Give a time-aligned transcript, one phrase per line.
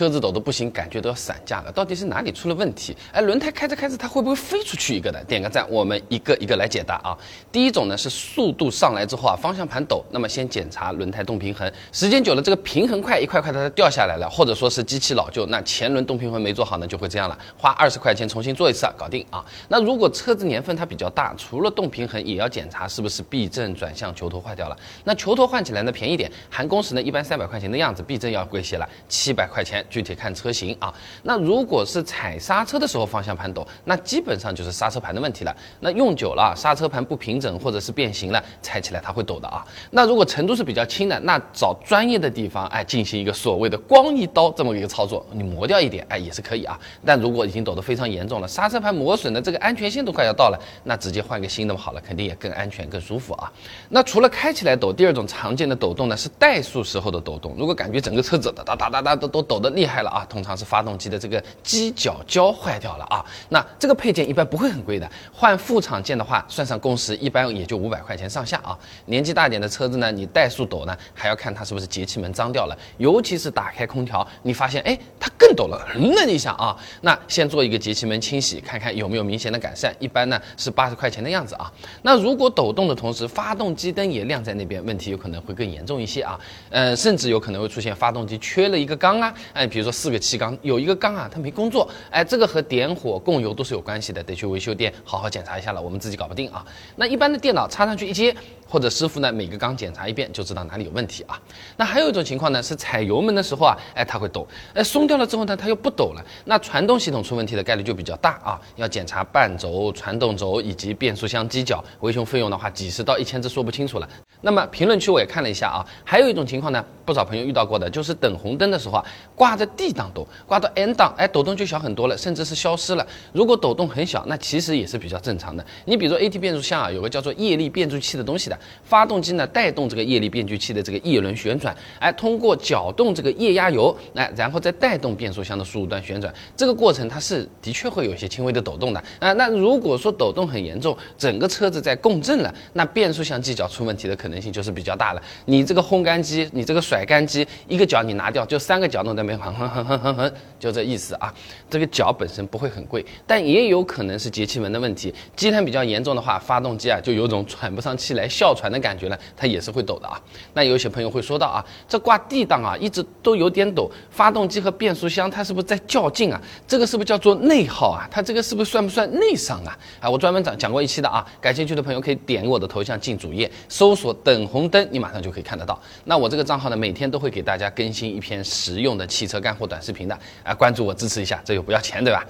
[0.00, 2.96] 车子抖得不行，感觉都要散架了，到底是哪里出了问题？
[3.12, 5.22] 哎，轮胎开着开着，它会不会飞出去一个的？
[5.24, 7.14] 点个赞，我们一个一个来解答啊。
[7.52, 19.44] 第一种呢是速度上来之后啊，方向盘抖，那么先检查轮胎动平衡，时间久了这个平衡块一块块的它掉下来了，或者说是机器老旧，那前轮动平衡没做好呢，就会这样了，花二十块钱重新做一次，搞定啊。
[19.68, 24.78] 那如果车子年份它比较大，除了动平衡，也要检查是不是避震转向球头坏掉了。
[25.04, 30.74] 那球头换起来呢便宜点，含工时呢一般三百块钱的样子，避震要贵些了，七百块钱，具体看车型。
[30.80, 35.54] 啊，那如果是踩刹车的时候方向盘抖，那基本上就是刹车盘的问题了。
[35.80, 39.62] 那用久了，刹车盘不平整或者是变形了，踩起来它会抖的啊。
[39.90, 46.78] 那如果程度是比较轻的，那找专业的地方哎进行一个所谓的光一刀这么一个操作，你磨掉一点哎也是可以啊。
[47.04, 53.50] 但如果已经抖得非常严重了，刹车盘磨损的这个安全线都快要到了，那直接换个新的好了，肯定也更安全更舒服啊。
[53.88, 57.54] 那除了开起来抖，第二种常见的抖动呢是怠速时候的抖动。
[57.58, 68.78] 如果感觉整个车子哒哒哒哒哒都抖得厉害了啊，通常是发动机的这个机脚胶坏掉了啊，那这个配件一般不会很贵的，换副厂件的话，算上工时，一般也就五百块钱上下啊。
[69.06, 76.76] 年纪大点的车子呢，你怠速抖呢，还要看它是不是节气门脏掉了，尤其是打开空调，你发现哎，它更抖了，愣一下啊。
[77.00, 81.72] 那先做一个节气门清洗，看看有没有明显的改善，一般呢是八十块钱的样子啊。
[82.02, 86.38] 那如果抖动的同时，发动机灯也亮在那边，问题有可能会更严重一些啊。
[86.68, 90.96] 嗯，甚至有可能会出现发动机缺了一个缸啊，哎，比如说四个气缸有一个。
[91.00, 96.62] 缸啊，它没工作，哎，这个和点火供油都是有关系的，得去维修店好好检查一下了，我们自己搞不定啊。
[96.94, 98.36] 那一般的电脑插上去一接，
[98.68, 101.40] 或者师傅呢每个缸检查一遍，就知道哪里有问题啊。
[101.78, 108.60] 那还有一种情况呢，是踩油门的时候啊，哎，它会抖，哎，松掉了之后呢，它又不抖了，那传动系统出问题的概率就比较大啊。
[108.76, 114.08] 要检查半轴、传动轴以及变速箱机脚，维修费用的话，几十到一千只说不清楚了。
[114.42, 123.06] 那么评论区我也看了一下啊，还有一种情况呢，不少朋友遇到过的，就是等红灯的时候啊，挂在 D 档抖，挂到 N 档，哎，抖动就小很多了，甚至是消失了。
[123.32, 125.64] 如果抖动很小，那其实也是比较正常的。
[125.84, 139.32] 你比如说 AT 变速箱啊，有个叫做液力变速器的东西的，发动机呢带动这个液力变速器的这个叶轮旋转，哎，通过搅动这个液压油，哎，然后再带动变速箱的输入端旋转，这个过程它是的确会有些轻微的抖动的啊。
[139.34, 145.22] 那如果说抖动很严重，整个车子在共振了，那变速箱机脚出问题的可能能性就是比较大了。
[145.44, 151.32] 你这个烘干机，你这个甩干机，一个脚你拿掉，就三个脚弄在那边，哼哼哼哼哼哼，就这意思啊。
[151.68, 155.14] 这个脚本身不会很贵，但也有可能是节气门的问题。
[155.36, 160.20] 积碳比较严重的话，发动机啊就有种喘不上气来、哮喘的感觉了，它也是会抖的啊。
[160.54, 166.40] 那有些朋友会说到啊，这挂 D 档啊一直都有点抖，发动机和变速箱它是不是在较劲啊？
[166.66, 168.08] 这个是不是叫做内耗啊？
[168.10, 169.78] 它这个是不是算不算内伤啊？
[170.00, 175.80] 啊，我专门讲讲过一期的啊，感兴趣的朋友可以点我的头像进主页，搜索“等红灯”，你马上就可以看得到。
[176.04, 181.40] 那我这个账号呢，每天都会给大家更新一篇实用的汽车干货短视频的啊，关注我支持一下。
[181.44, 182.26] 这又不要钱，对吧？